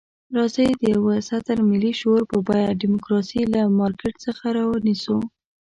راځئ 0.35 0.69
د 0.79 0.81
یوه 0.95 1.15
ستر 1.27 1.57
ملي 1.69 1.93
شعور 1.99 2.21
په 2.31 2.37
بیه 2.47 2.77
ډیموکراسي 2.81 3.41
له 3.53 3.61
مارکېټ 3.79 4.13
څخه 4.25 4.45
رانیسو. 4.57 5.17